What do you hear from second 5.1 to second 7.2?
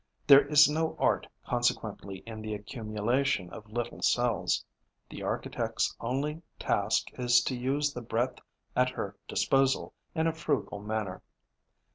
the architect's only task